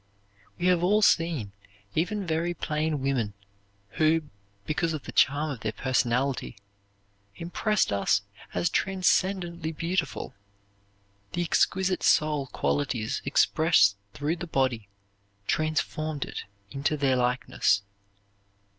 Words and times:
We 0.57 0.65
have 0.65 0.81
all 0.83 1.03
seen 1.03 1.51
even 1.93 2.25
very 2.25 2.55
plain 2.55 3.01
women 3.01 3.35
who, 3.99 4.31
because 4.65 4.93
of 4.93 5.03
the 5.03 5.11
charm 5.11 5.51
of 5.51 5.59
their 5.59 5.71
personality, 5.73 6.57
impressed 7.35 7.93
us 7.93 8.23
as 8.51 8.71
transcendently 8.71 9.71
beautiful. 9.71 10.33
The 11.33 11.43
exquisite 11.43 12.01
soul 12.01 12.47
qualities 12.47 13.21
expressed 13.25 13.95
through 14.15 14.37
the 14.37 14.47
body 14.47 14.87
transformed 15.45 16.25
it 16.25 16.45
into 16.71 16.97
their 16.97 17.15
likeness. 17.15 17.83